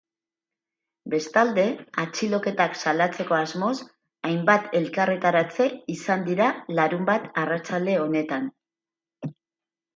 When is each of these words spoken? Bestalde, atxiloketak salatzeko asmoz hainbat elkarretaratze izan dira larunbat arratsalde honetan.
Bestalde, 1.13 1.65
atxiloketak 2.03 2.79
salatzeko 2.85 3.37
asmoz 3.41 3.75
hainbat 4.31 4.75
elkarretaratze 4.81 5.69
izan 5.99 6.27
dira 6.33 6.51
larunbat 6.83 7.31
arratsalde 7.45 7.99
honetan. 8.09 8.53